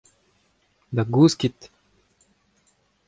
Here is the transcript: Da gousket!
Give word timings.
Da 0.95 1.03
gousket! 1.03 1.59